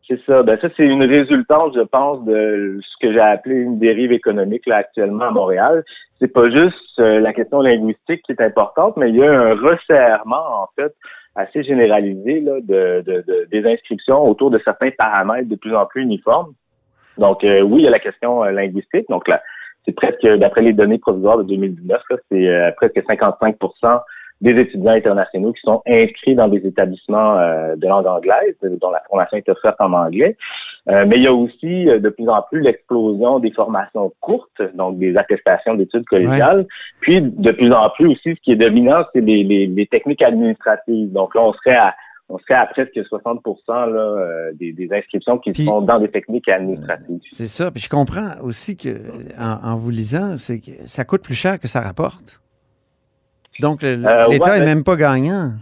C'est 0.07 0.21
ça. 0.25 0.41
Ben 0.41 0.57
ça, 0.61 0.69
c'est 0.77 0.85
une 0.85 1.03
résultante, 1.03 1.73
je 1.75 1.81
pense, 1.81 2.23
de 2.23 2.79
ce 2.81 3.05
que 3.05 3.11
j'ai 3.11 3.19
appelé 3.19 3.55
une 3.55 3.77
dérive 3.77 4.13
économique 4.13 4.65
là 4.65 4.77
actuellement 4.77 5.25
à 5.25 5.31
Montréal. 5.31 5.83
C'est 6.19 6.31
pas 6.31 6.49
juste 6.49 6.99
euh, 6.99 7.19
la 7.19 7.33
question 7.33 7.59
linguistique 7.61 8.21
qui 8.23 8.31
est 8.31 8.41
importante, 8.41 8.95
mais 8.95 9.09
il 9.09 9.17
y 9.17 9.23
a 9.23 9.31
un 9.31 9.53
resserrement 9.55 10.63
en 10.63 10.67
fait 10.75 10.95
assez 11.35 11.61
généralisé 11.63 12.39
là, 12.39 12.53
de, 12.61 13.03
de, 13.05 13.47
des 13.51 13.69
inscriptions 13.69 14.23
autour 14.23 14.49
de 14.49 14.59
certains 14.63 14.91
paramètres 14.91 15.49
de 15.49 15.55
plus 15.55 15.75
en 15.75 15.85
plus 15.85 16.03
uniformes. 16.03 16.53
Donc 17.17 17.43
euh, 17.43 17.61
oui, 17.61 17.81
il 17.81 17.83
y 17.83 17.87
a 17.87 17.91
la 17.91 17.99
question 17.99 18.45
euh, 18.45 18.51
linguistique. 18.51 19.07
Donc 19.09 19.27
là, 19.27 19.41
c'est 19.85 19.93
presque, 19.93 20.25
d'après 20.25 20.61
les 20.61 20.73
données 20.73 20.99
provisoires 20.99 21.37
de 21.37 21.43
2019, 21.43 22.01
c'est 22.31 22.73
presque 22.77 23.01
55 23.07 23.57
des 24.41 24.51
étudiants 24.59 24.91
internationaux 24.91 25.53
qui 25.53 25.61
sont 25.61 25.81
inscrits 25.87 26.35
dans 26.35 26.47
des 26.47 26.65
établissements 26.65 27.39
euh, 27.39 27.75
de 27.75 27.87
langue 27.87 28.05
anglaise, 28.05 28.55
dont 28.61 28.91
la 28.91 29.01
formation 29.09 29.37
est 29.37 29.49
offerte 29.49 29.77
en 29.79 29.93
anglais. 29.93 30.37
Euh, 30.89 31.05
mais 31.07 31.17
il 31.17 31.23
y 31.23 31.27
a 31.27 31.33
aussi 31.33 31.89
euh, 31.89 31.99
de 31.99 32.09
plus 32.09 32.29
en 32.29 32.41
plus 32.43 32.61
l'explosion 32.61 33.39
des 33.39 33.51
formations 33.51 34.11
courtes, 34.21 34.61
donc 34.75 34.99
des 34.99 35.17
attestations 35.17 35.73
d'études 35.73 36.05
collégiales. 36.05 36.67
Puis 36.99 37.21
de 37.21 37.51
plus 37.51 37.73
en 37.73 37.89
plus 37.89 38.07
aussi, 38.07 38.35
ce 38.35 38.41
qui 38.41 38.51
est 38.51 38.57
dominant, 38.57 39.03
c'est 39.13 39.21
les, 39.21 39.43
les, 39.43 39.87
techniques 39.87 40.21
administratives. 40.21 41.11
Donc 41.11 41.33
là, 41.33 41.41
on 41.41 41.53
serait 41.53 41.75
à 41.75 41.95
on 42.29 42.37
serait 42.39 42.55
à 42.55 42.65
presque 42.65 42.99
60 43.05 43.41
là, 43.69 44.51
des, 44.53 44.73
des, 44.73 44.89
inscriptions 44.91 45.37
qui 45.37 45.63
sont 45.63 45.79
dans 45.79 45.97
des 45.97 46.09
techniques 46.09 46.49
administratives. 46.49 47.21
C'est 47.31 47.47
ça. 47.47 47.71
Puis 47.71 47.83
je 47.83 47.89
comprends 47.89 48.33
aussi 48.43 48.75
que 48.75 48.89
en, 49.39 49.71
en 49.71 49.77
vous 49.77 49.91
lisant, 49.91 50.35
c'est 50.35 50.59
que 50.59 50.71
ça 50.87 51.05
coûte 51.05 51.23
plus 51.23 51.35
cher 51.35 51.57
que 51.57 51.69
ça 51.69 51.79
rapporte. 51.79 52.41
Donc, 53.59 53.83
euh, 53.83 53.97
l'État 54.29 54.59
n'est 54.59 54.65
même 54.65 54.83
pas 54.83 54.95
gagnant. 54.95 55.53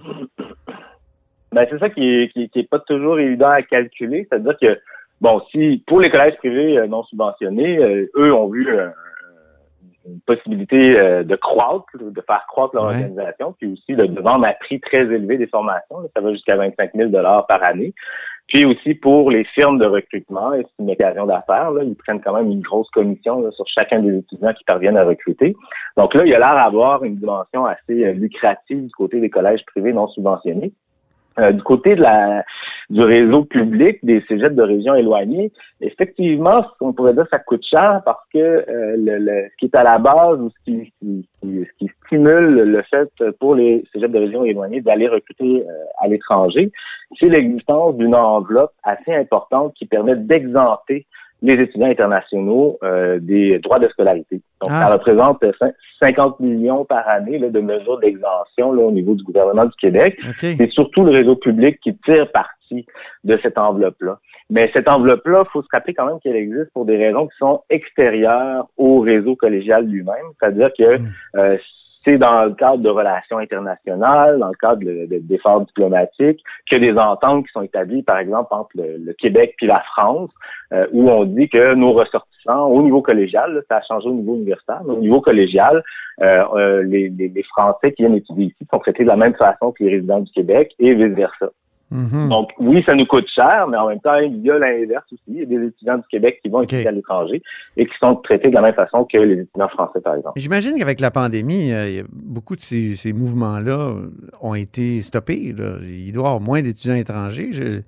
Ben, 1.51 1.65
c'est 1.69 1.79
ça 1.79 1.89
qui 1.89 2.03
est, 2.03 2.33
qui, 2.33 2.49
est 2.53 2.69
pas 2.69 2.79
toujours 2.79 3.17
évident 3.17 3.47
à 3.47 3.61
calculer. 3.61 4.27
C'est-à-dire 4.29 4.57
que, 4.61 4.77
bon, 5.21 5.41
si 5.51 5.81
pour 5.87 6.01
les 6.01 6.09
collèges 6.09 6.35
privés 6.35 6.77
euh, 6.77 6.85
non 6.85 7.03
subventionnés, 7.03 7.77
euh, 7.77 8.11
eux 8.17 8.33
ont 8.33 8.49
vu 8.49 8.67
une 10.05 10.19
possibilité 10.25 10.95
de 11.23 11.35
croître, 11.37 11.85
de 11.97 12.21
faire 12.27 12.43
croître 12.49 12.75
leur 12.75 12.83
organisation, 12.83 13.55
puis 13.57 13.71
aussi 13.71 13.95
de, 13.95 14.05
de, 14.05 14.19
vendre 14.19 14.45
à 14.45 14.51
prix 14.51 14.81
très 14.81 15.03
élevé 15.03 15.37
des 15.37 15.47
formations. 15.47 15.95
ça 16.13 16.19
va 16.19 16.33
jusqu'à 16.33 16.57
25 16.57 16.91
000 16.93 17.09
par 17.47 17.63
année. 17.63 17.93
Puis 18.47 18.63
aussi 18.63 18.93
pour 18.93 19.31
les 19.31 19.43
firmes 19.43 19.79
de 19.79 19.85
recrutement, 19.85 20.51
c'est 20.53 20.83
une 20.83 20.91
occasion 20.91 21.25
d'affaires, 21.25 21.71
là, 21.71 21.83
ils 21.83 21.95
prennent 21.95 22.21
quand 22.21 22.33
même 22.33 22.51
une 22.51 22.61
grosse 22.61 22.89
commission 22.91 23.51
sur 23.51 23.65
chacun 23.67 23.99
des 23.99 24.17
étudiants 24.19 24.53
qui 24.53 24.63
parviennent 24.65 24.97
à 24.97 25.03
recruter. 25.03 25.55
Donc 25.97 26.13
là, 26.13 26.25
il 26.25 26.29
y 26.29 26.35
a 26.35 26.39
l'air 26.39 26.55
d'avoir 26.55 27.03
une 27.03 27.15
dimension 27.15 27.65
assez 27.65 28.05
euh, 28.05 28.13
lucrative 28.13 28.85
du 28.85 28.91
côté 28.91 29.19
des 29.19 29.29
collèges 29.29 29.65
privés 29.65 29.93
non 29.93 30.07
subventionnés. 30.09 30.73
Euh, 31.37 31.51
du 31.51 31.63
côté 31.63 31.95
de 31.95 32.01
la 32.01 32.45
du 32.89 33.01
réseau 33.01 33.43
public 33.45 33.99
des 34.03 34.23
cégeps 34.27 34.55
de 34.55 34.61
régions 34.61 34.95
éloignées, 34.95 35.51
effectivement, 35.81 36.63
on 36.81 36.93
pourrait 36.93 37.13
dire 37.13 37.23
que 37.23 37.29
ça 37.29 37.39
coûte 37.39 37.65
cher 37.65 38.01
parce 38.05 38.23
que 38.31 38.37
euh, 38.37 38.95
le, 38.97 39.49
ce 39.49 39.57
qui 39.57 39.65
est 39.65 39.75
à 39.75 39.83
la 39.83 39.97
base 39.97 40.39
ou 40.39 40.49
ce 40.49 40.71
qui, 40.71 40.93
ce 41.41 41.77
qui, 41.79 41.91
stimule 42.05 42.61
le 42.61 42.81
fait 42.83 43.11
pour 43.39 43.55
les 43.55 43.83
cégeps 43.91 44.13
de 44.13 44.19
régions 44.19 44.45
éloignées 44.45 44.81
d'aller 44.81 45.07
recruter 45.07 45.63
euh, 45.67 45.83
à 45.99 46.07
l'étranger, 46.07 46.71
c'est 47.19 47.29
l'existence 47.29 47.95
d'une 47.97 48.15
enveloppe 48.15 48.73
assez 48.83 49.13
importante 49.13 49.73
qui 49.73 49.85
permet 49.85 50.15
d'exempter 50.15 51.07
les 51.41 51.53
étudiants 51.61 51.87
internationaux 51.89 52.77
euh, 52.83 53.19
des 53.21 53.59
droits 53.59 53.79
de 53.79 53.87
scolarité. 53.89 54.35
Donc, 54.61 54.69
Ah. 54.71 54.81
ça 54.87 54.93
représente 54.93 55.43
50 55.99 56.39
millions 56.39 56.85
par 56.85 57.07
année 57.07 57.37
là, 57.37 57.49
de 57.49 57.59
mesures 57.59 57.99
d'exemption 57.99 58.71
là, 58.71 58.81
au 58.83 58.91
niveau 58.91 59.13
du 59.15 59.23
gouvernement 59.23 59.65
du 59.65 59.75
Québec. 59.79 60.17
C'est 60.57 60.71
surtout 60.71 61.03
le 61.03 61.11
réseau 61.11 61.35
public 61.35 61.79
qui 61.81 61.95
tire 61.97 62.31
parti 62.31 62.85
de 63.23 63.37
cette 63.43 63.57
enveloppe-là. 63.57 64.17
Mais 64.49 64.69
cette 64.73 64.87
enveloppe-là, 64.87 65.43
il 65.45 65.49
faut 65.51 65.61
se 65.61 65.67
rappeler 65.71 65.93
quand 65.93 66.05
même 66.07 66.19
qu'elle 66.19 66.35
existe 66.35 66.71
pour 66.73 66.85
des 66.85 66.97
raisons 66.97 67.27
qui 67.27 67.37
sont 67.37 67.61
extérieures 67.69 68.67
au 68.77 68.99
réseau 68.99 69.35
collégial 69.35 69.85
lui-même. 69.85 70.25
C'est-à-dire 70.39 70.69
que 70.77 70.97
Mm. 70.97 71.07
euh, 71.37 71.57
c'est 72.05 72.17
dans 72.17 72.45
le 72.45 72.53
cadre 72.53 72.77
de 72.83 72.89
relations 72.89 73.39
internationales, 73.39 74.39
dans 74.39 74.47
le 74.49 74.55
cadre 74.55 74.79
de- 74.83 75.07
de- 75.07 75.19
d'efforts 75.19 75.61
diplomatiques, 75.61 76.41
que 76.69 76.75
des 76.77 76.95
ententes 76.97 77.45
qui 77.47 77.51
sont 77.51 77.63
établies, 77.63 78.03
par 78.03 78.19
exemple, 78.19 78.47
entre 78.51 78.69
le, 78.75 79.13
Québec 79.13 79.55
puis 79.57 79.67
la 79.67 79.81
France, 79.81 80.29
euh, 80.71 80.87
où 80.93 81.09
on 81.09 81.25
dit 81.25 81.49
que 81.49 81.73
nos 81.73 81.93
ressortissants, 81.93 82.67
au 82.67 82.81
niveau 82.83 83.01
collégial, 83.01 83.53
là, 83.55 83.61
ça 83.67 83.77
a 83.77 83.81
changé 83.81 84.07
au 84.07 84.13
niveau 84.13 84.35
universitaire, 84.35 84.81
mais 84.85 84.93
au 84.93 84.99
niveau 84.99 85.19
collégial, 85.19 85.83
euh, 86.21 86.43
euh, 86.53 86.83
les 86.83 87.43
Français 87.49 87.91
qui 87.93 88.03
viennent 88.03 88.15
étudier 88.15 88.45
ici 88.45 88.67
sont 88.71 88.79
traités 88.79 89.03
de 89.03 89.09
la 89.09 89.17
même 89.17 89.35
façon 89.35 89.71
que 89.71 89.83
les 89.83 89.89
résidents 89.95 90.19
du 90.19 90.31
Québec 90.31 90.73
et 90.79 90.93
vice-versa. 90.93 91.49
Mhm. 91.91 92.29
Donc, 92.29 92.49
oui, 92.59 92.81
ça 92.85 92.95
nous 92.95 93.05
coûte 93.05 93.27
cher, 93.33 93.67
mais 93.67 93.77
en 93.77 93.87
même 93.89 93.99
temps, 93.99 94.15
il 94.17 94.41
y 94.41 94.49
a 94.49 94.57
l'inverse 94.57 95.05
aussi. 95.13 95.21
Il 95.27 95.39
y 95.39 95.41
a 95.43 95.45
des 95.45 95.67
étudiants 95.67 95.97
du 95.97 96.07
Québec 96.09 96.39
qui 96.41 96.49
vont 96.49 96.63
étudier 96.63 96.87
à 96.87 96.91
l'étranger 96.91 97.41
et 97.77 97.85
qui 97.85 97.93
sont 97.99 98.15
traités 98.15 98.49
de 98.49 98.55
la 98.55 98.61
même 98.61 98.73
façon 98.73 99.05
que 99.05 99.17
les 99.19 99.41
étudiants 99.41 99.67
français, 99.69 100.01
par 100.01 100.15
exemple. 100.15 100.39
J'imagine 100.39 100.77
qu'avec 100.79 100.99
la 100.99 101.11
pandémie, 101.11 101.71
euh, 101.71 102.01
beaucoup 102.11 102.55
de 102.55 102.61
ces, 102.61 102.95
ces 102.95 103.13
mouvements-là 103.13 103.93
ont 104.41 104.55
été 104.55 105.01
stoppés. 105.03 105.53
là. 105.55 105.75
Il 105.83 106.11
doit 106.11 106.23
y 106.23 106.25
avoir 106.27 106.41
moins 106.41 106.61
d'étudiants 106.63 106.95
étrangers. 106.95 107.53
Je- 107.53 107.81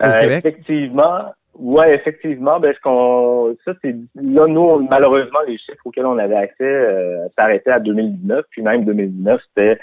Au 0.00 0.06
Euh, 0.06 0.20
Québec? 0.20 0.38
Effectivement. 0.46 1.24
Ouais, 1.58 1.92
effectivement. 1.92 2.60
Ben, 2.60 2.72
ce 2.72 2.80
qu'on, 2.80 3.56
ça, 3.64 3.72
c'est, 3.82 3.96
là, 4.14 4.46
nous, 4.46 4.86
malheureusement, 4.88 5.40
les 5.48 5.58
chiffres 5.58 5.84
auxquels 5.84 6.06
on 6.06 6.16
avait 6.18 6.36
accès 6.36 6.62
euh, 6.62 7.26
s'arrêtaient 7.36 7.72
à 7.72 7.80
2019, 7.80 8.44
puis 8.50 8.62
même 8.62 8.84
2019, 8.84 9.40
c'était 9.48 9.80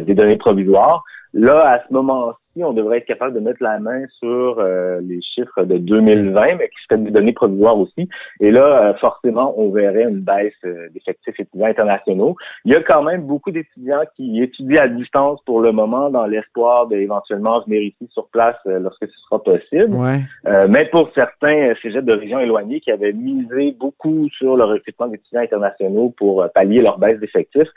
des 0.00 0.14
données 0.14 0.36
provisoires. 0.36 1.04
Là, 1.34 1.68
à 1.70 1.78
ce 1.86 1.92
moment-ci, 1.92 2.62
on 2.62 2.74
devrait 2.74 2.98
être 2.98 3.06
capable 3.06 3.34
de 3.34 3.40
mettre 3.40 3.62
la 3.62 3.78
main 3.78 4.04
sur 4.18 4.58
euh, 4.58 5.00
les 5.00 5.20
chiffres 5.22 5.64
de 5.64 5.78
2020, 5.78 6.56
mais 6.58 6.68
qui 6.68 6.84
seraient 6.86 7.00
des 7.00 7.10
données 7.10 7.32
provisoires 7.32 7.78
aussi. 7.78 8.08
Et 8.40 8.50
là, 8.50 8.90
euh, 8.90 8.94
forcément, 8.94 9.54
on 9.58 9.70
verrait 9.70 10.02
une 10.02 10.20
baisse 10.20 10.52
euh, 10.66 10.88
d'effectifs 10.92 11.40
étudiants 11.40 11.68
internationaux. 11.68 12.36
Il 12.66 12.72
y 12.72 12.76
a 12.76 12.82
quand 12.82 13.02
même 13.02 13.22
beaucoup 13.22 13.50
d'étudiants 13.50 14.02
qui 14.16 14.42
étudient 14.42 14.82
à 14.82 14.88
distance 14.88 15.40
pour 15.46 15.62
le 15.62 15.72
moment 15.72 16.10
dans 16.10 16.26
l'espoir 16.26 16.88
d'éventuellement 16.88 17.60
venir 17.62 17.80
ici 17.80 18.06
sur 18.10 18.28
place 18.28 18.56
euh, 18.66 18.78
lorsque 18.80 19.06
ce 19.06 19.18
sera 19.28 19.42
possible. 19.42 19.94
Ouais. 19.94 20.20
Euh, 20.46 20.66
mais 20.68 20.84
pour 20.86 21.10
certains 21.14 21.72
cégeps 21.80 22.04
de 22.04 22.12
régions 22.12 22.40
éloignées 22.40 22.80
qui 22.80 22.90
avaient 22.90 23.14
misé 23.14 23.74
beaucoup 23.80 24.28
sur 24.28 24.58
le 24.58 24.64
recrutement 24.64 25.06
d'étudiants 25.06 25.40
internationaux 25.40 26.12
pour 26.18 26.46
pallier 26.54 26.82
leur 26.82 26.98
baisse 26.98 27.18
d'effectifs, 27.18 27.68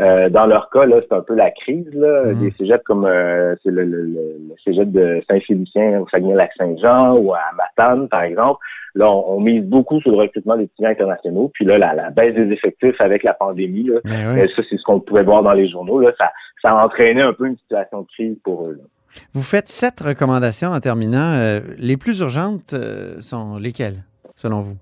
euh, 0.00 0.30
dans 0.30 0.46
leur 0.46 0.70
cas, 0.70 0.86
là, 0.86 0.96
c'est 1.02 1.14
un 1.14 1.20
peu 1.20 1.34
la 1.34 1.50
crise. 1.50 1.92
Là, 1.92 2.32
Mhm. 2.32 2.40
Des 2.40 2.50
cégeps 2.52 2.84
comme 2.84 3.01
euh, 3.04 3.54
c'est 3.62 3.70
le, 3.70 3.84
le, 3.84 4.02
le, 4.02 4.36
le 4.48 4.54
cégep 4.64 4.90
de 4.90 5.22
Saint-Félicien 5.28 6.00
au 6.00 6.08
Saguenay-Lac-Saint-Jean 6.08 7.16
ou 7.16 7.32
à 7.34 7.40
Matane, 7.56 8.08
par 8.08 8.22
exemple. 8.22 8.58
Là, 8.94 9.10
on, 9.10 9.36
on 9.36 9.40
mise 9.40 9.64
beaucoup 9.64 10.00
sur 10.00 10.10
le 10.10 10.18
recrutement 10.18 10.56
d'étudiants 10.56 10.90
internationaux. 10.90 11.50
Puis 11.54 11.64
là, 11.64 11.78
la, 11.78 11.94
la 11.94 12.10
baisse 12.10 12.34
des 12.34 12.52
effectifs 12.52 13.00
avec 13.00 13.22
la 13.22 13.34
pandémie, 13.34 13.84
là, 13.84 14.00
ouais. 14.04 14.42
euh, 14.42 14.48
ça, 14.54 14.62
c'est 14.68 14.76
ce 14.76 14.82
qu'on 14.82 15.00
pouvait 15.00 15.22
voir 15.22 15.42
dans 15.42 15.54
les 15.54 15.68
journaux. 15.68 16.00
Là, 16.00 16.12
ça, 16.18 16.30
ça 16.60 16.70
a 16.70 16.84
entraîné 16.84 17.22
un 17.22 17.32
peu 17.32 17.46
une 17.46 17.56
situation 17.56 18.02
de 18.02 18.06
crise 18.08 18.36
pour 18.44 18.66
eux. 18.66 18.78
là. 18.78 18.84
Vous 19.32 19.42
faites 19.42 19.68
sept 19.68 20.00
recommandations 20.00 20.70
en 20.70 20.80
terminant. 20.80 21.34
Euh, 21.34 21.60
les 21.78 21.96
plus 21.96 22.20
urgentes 22.20 22.72
euh, 22.72 23.20
sont 23.20 23.58
lesquelles, 23.58 24.04
selon 24.36 24.60
vous? 24.60 24.76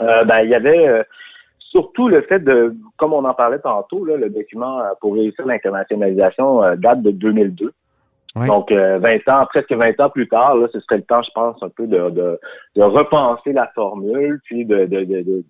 Ben, 0.00 0.42
il 0.44 0.50
y 0.50 0.54
avait 0.54 1.04
surtout 1.70 2.08
le 2.08 2.22
fait 2.22 2.40
de, 2.40 2.74
comme 2.96 3.12
on 3.12 3.24
en 3.24 3.34
parlait 3.34 3.58
tantôt, 3.58 4.04
là, 4.04 4.16
le 4.16 4.30
document 4.30 4.80
euh, 4.80 4.90
pour 5.00 5.14
réussir 5.14 5.46
l'internationalisation 5.46 6.62
euh, 6.62 6.76
date 6.76 7.02
de 7.02 7.10
2002. 7.10 7.72
Oui. 8.36 8.46
Donc, 8.46 8.70
euh, 8.70 8.98
20 8.98 9.28
ans, 9.28 9.46
presque 9.46 9.72
20 9.72 9.98
ans 10.00 10.10
plus 10.10 10.28
tard, 10.28 10.56
là, 10.56 10.68
ce 10.72 10.80
serait 10.80 10.98
le 10.98 11.02
temps, 11.02 11.22
je 11.22 11.30
pense, 11.34 11.62
un 11.62 11.68
peu 11.68 11.86
de, 11.86 12.10
de, 12.10 12.38
de 12.76 12.82
repenser 12.82 13.52
la 13.52 13.68
formule, 13.74 14.40
puis 14.44 14.64
de, 14.64 14.86
de, 14.86 15.04
de, 15.04 15.22
de, 15.22 15.44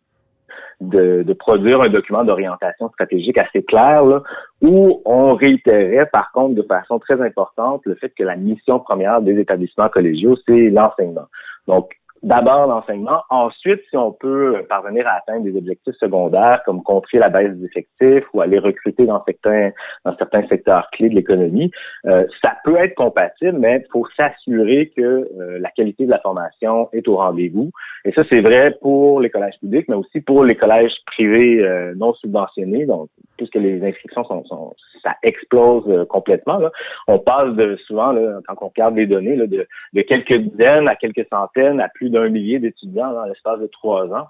de, 0.81 1.23
de 1.23 1.33
produire 1.35 1.83
un 1.83 1.89
document 1.89 2.25
d'orientation 2.25 2.89
stratégique 2.91 3.37
assez 3.37 3.63
clair, 3.63 4.05
là, 4.05 4.23
où 4.63 5.03
on 5.05 5.35
réitérait, 5.35 6.07
par 6.07 6.31
contre, 6.33 6.55
de 6.55 6.63
façon 6.63 6.99
très 6.99 7.21
importante, 7.21 7.83
le 7.85 7.95
fait 7.97 8.11
que 8.11 8.23
la 8.23 8.37
mission 8.37 8.79
première 8.79 9.21
des 9.21 9.39
établissements 9.39 9.89
collégiaux, 9.89 10.37
c'est 10.47 10.71
l'enseignement. 10.71 11.27
Donc, 11.67 11.91
d'abord 12.23 12.67
l'enseignement. 12.67 13.23
Ensuite, 13.31 13.81
si 13.91 13.97
on 13.97 14.13
peut 14.13 14.65
parvenir 14.69 15.07
à 15.07 15.19
atteindre 15.19 15.45
des 15.45 15.57
objectifs 15.57 15.95
secondaires 15.97 16.63
comme 16.65 16.83
contrer 16.83 17.19
la 17.19 17.29
baisse 17.29 17.53
des 17.55 17.67
effectifs 17.67 18.25
ou 18.33 18.41
aller 18.41 18.59
recruter 18.59 19.07
dans 19.07 19.23
certains, 19.25 19.71
dans 20.05 20.17
certains 20.17 20.47
secteurs 20.49 20.89
clés 20.93 21.09
de 21.09 21.15
l'économie, 21.15 21.71
euh, 22.07 22.27
ça 22.43 22.57
peut 22.65 22.77
être 22.79 22.95
compatible, 22.95 23.59
mais 23.59 23.83
il 23.85 23.91
faut 23.93 24.07
s'assurer 24.17 24.93
que 24.97 25.03
euh, 25.03 25.59
la 25.59 25.71
qualité 25.71 26.07
de 26.07 26.11
la 26.11 26.21
formation 26.21 26.89
est 26.93 27.07
au 27.09 27.17
rendez-vous. 27.17 27.71
Et 28.05 28.13
ça, 28.13 28.23
c'est 28.29 28.41
vrai 28.41 28.77
pour 28.81 29.21
les 29.21 29.31
collèges 29.31 29.59
publics, 29.61 29.87
mais 29.89 29.97
aussi 29.97 30.21
pour 30.21 30.45
les 30.45 30.57
collèges 30.57 30.95
privés 31.07 31.61
euh, 31.61 31.95
non 31.97 32.15
subventionnés. 32.15 32.87
Donc, 32.87 33.09
puisque 33.39 33.55
les 33.55 33.83
inscriptions 33.83 34.25
sont, 34.25 34.45
sont 34.45 34.75
ça 35.03 35.15
explose 35.23 35.85
euh, 35.89 36.05
complètement. 36.05 36.59
Là. 36.59 36.71
On 37.07 37.19
passe 37.19 37.55
de 37.55 37.77
souvent, 37.87 38.13
là, 38.13 38.41
quand 38.47 38.57
on 38.61 38.69
regarde 38.69 38.97
les 38.97 39.07
données, 39.07 39.37
là, 39.37 39.47
de, 39.47 39.67
de 39.95 40.03
quelques 40.03 40.35
dizaines 40.35 40.89
à 40.89 40.97
quelques 40.97 41.27
centaines 41.33 41.81
à 41.81 41.89
plus 41.89 42.11
d'un 42.11 42.29
millier 42.29 42.59
d'étudiants 42.59 43.13
dans 43.13 43.25
l'espace 43.25 43.61
de 43.61 43.67
trois 43.69 44.07
ans. 44.13 44.27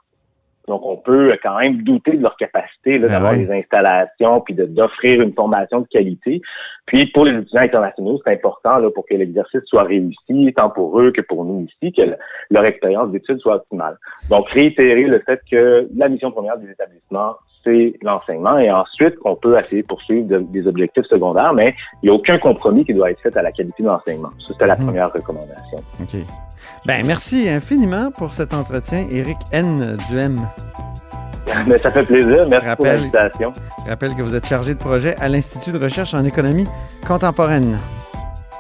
Donc, 0.69 0.83
on 0.85 0.97
peut 0.97 1.35
quand 1.43 1.59
même 1.59 1.83
douter 1.83 2.13
de 2.13 2.23
leur 2.23 2.37
capacité 2.37 2.99
Ben 2.99 3.09
d'avoir 3.09 3.33
oui. 3.33 3.47
des 3.47 3.53
installations 3.53 4.43
puis 4.43 4.55
d'offrir 4.55 5.23
une 5.23 5.33
formation 5.33 5.81
de 5.81 5.87
qualité. 5.89 6.43
Puis, 6.89 7.07
pour 7.07 7.25
les 7.27 7.39
étudiants 7.39 7.61
internationaux, 7.63 8.19
c'est 8.25 8.33
important 8.33 8.79
là, 8.79 8.91
pour 8.91 9.05
que 9.07 9.15
l'exercice 9.15 9.61
soit 9.67 9.85
réussi, 9.85 10.53
tant 10.57 10.71
pour 10.71 10.99
eux 11.01 11.13
que 11.13 11.21
pour 11.21 11.45
nous 11.45 11.67
ici, 11.67 11.93
que 11.93 12.03
le- 12.03 12.17
leur 12.51 12.65
expérience 12.65 13.11
d'études 13.13 13.39
soit 13.41 13.57
optimale. 13.57 13.97
Donc, 14.31 14.49
réitérer 14.51 15.05
le 15.05 15.21
fait 15.21 15.41
que 15.51 15.89
la 15.97 16.09
mission 16.09 16.31
première 16.33 16.57
des 16.59 16.71
établissements, 16.71 17.35
c'est 17.65 17.93
l'enseignement 18.03 18.57
et 18.59 18.71
ensuite 18.71 19.17
qu'on 19.17 19.37
peut 19.37 19.59
essayer 19.59 19.83
de 19.83 19.87
poursuivre 19.87 20.27
de- 20.29 20.39
des 20.39 20.67
objectifs 20.67 21.05
secondaires, 21.07 21.53
mais 21.53 21.75
il 22.03 22.09
n'y 22.09 22.11
a 22.11 22.15
aucun 22.19 22.39
compromis 22.39 22.85
qui 22.85 22.95
doit 22.95 23.11
être 23.11 23.21
fait 23.21 23.37
à 23.37 23.43
la 23.43 23.53
qualité 23.53 23.83
de 23.83 23.89
l'enseignement. 23.89 24.31
C'était 24.47 24.67
la 24.67 24.77
Mhm. 24.77 24.85
première 24.87 25.13
recommandation. 25.13 25.79
OK. 26.01 26.17
Ben, 26.87 27.05
merci 27.07 27.49
infiniment 27.49 28.11
pour 28.17 28.33
cet 28.33 28.55
entretien, 28.55 29.07
Éric 29.11 29.39
N. 29.53 29.97
Duhem. 30.09 30.37
Mais 31.67 31.81
ça 31.83 31.91
fait 31.93 32.03
plaisir. 32.03 32.47
Merci 32.49 32.67
pour 32.77 32.87
Rappel. 32.87 33.01
l'invitation. 33.01 33.53
Je 33.85 33.91
rappelle 33.91 34.15
que 34.15 34.23
vous 34.23 34.35
êtes 34.35 34.47
chargé 34.47 34.75
de 34.75 34.79
projet 34.79 35.17
à 35.19 35.29
l'Institut 35.29 35.73
de 35.73 35.79
recherche 35.79 36.15
en 36.15 36.25
économie 36.25 36.67
contemporaine. 37.07 37.79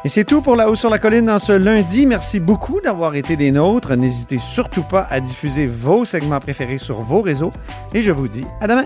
Et 0.04 0.08
c'est 0.08 0.24
tout 0.24 0.42
pour 0.42 0.54
La 0.54 0.70
Haut 0.70 0.76
sur 0.76 0.90
la 0.90 0.98
Colline 0.98 1.26
dans 1.26 1.40
ce 1.40 1.52
lundi. 1.52 2.06
Merci 2.06 2.38
beaucoup 2.38 2.80
d'avoir 2.80 3.16
été 3.16 3.36
des 3.36 3.50
nôtres. 3.50 3.96
N'hésitez 3.96 4.38
surtout 4.38 4.84
pas 4.84 5.06
à 5.10 5.18
diffuser 5.20 5.66
vos 5.66 6.04
segments 6.04 6.38
préférés 6.38 6.78
sur 6.78 7.02
vos 7.02 7.20
réseaux. 7.20 7.50
Et 7.94 8.02
je 8.02 8.12
vous 8.12 8.28
dis 8.28 8.46
à 8.60 8.68
demain. 8.68 8.84